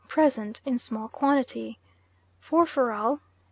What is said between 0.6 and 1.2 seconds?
in small